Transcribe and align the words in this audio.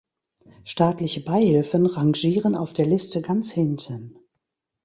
Staatliche 0.63 1.21
Beihilfen 1.23 1.85
rangieren 1.85 2.55
auf 2.55 2.73
der 2.73 2.87
Liste 2.87 3.21
ganz 3.21 3.51
hinten. 3.51 4.15